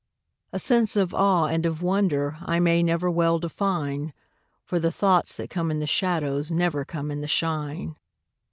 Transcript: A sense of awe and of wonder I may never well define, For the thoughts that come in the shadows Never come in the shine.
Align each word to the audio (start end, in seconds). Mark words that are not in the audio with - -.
A 0.51 0.57
sense 0.57 0.95
of 0.97 1.13
awe 1.13 1.45
and 1.45 1.63
of 1.63 1.83
wonder 1.83 2.37
I 2.41 2.59
may 2.59 2.81
never 2.81 3.07
well 3.11 3.37
define, 3.37 4.13
For 4.65 4.79
the 4.79 4.91
thoughts 4.91 5.37
that 5.37 5.51
come 5.51 5.69
in 5.69 5.77
the 5.77 5.85
shadows 5.85 6.51
Never 6.51 6.83
come 6.83 7.11
in 7.11 7.21
the 7.21 7.27
shine. 7.27 7.95